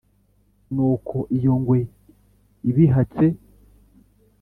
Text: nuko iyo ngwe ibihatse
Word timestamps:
nuko 0.73 1.15
iyo 1.37 1.53
ngwe 1.59 1.79
ibihatse 2.69 3.25